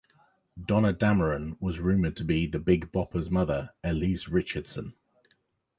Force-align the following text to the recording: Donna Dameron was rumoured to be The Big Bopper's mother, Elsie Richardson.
Donna 0.59 0.93
Dameron 0.95 1.57
was 1.61 1.79
rumoured 1.79 2.15
to 2.17 2.23
be 2.25 2.47
The 2.47 2.57
Big 2.57 2.91
Bopper's 2.91 3.29
mother, 3.29 3.69
Elsie 3.83 4.25
Richardson. 4.31 4.95